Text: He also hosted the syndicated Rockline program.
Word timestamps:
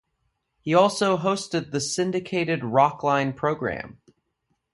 He 0.61 0.73
also 0.73 1.15
hosted 1.15 1.69
the 1.69 1.79
syndicated 1.79 2.61
Rockline 2.61 3.35
program. 3.35 4.01